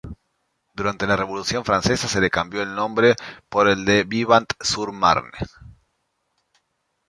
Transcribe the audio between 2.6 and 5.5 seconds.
el nombre por el de Vivant-sur-Marne.